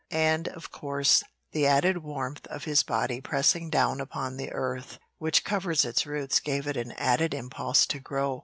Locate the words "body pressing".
2.81-3.69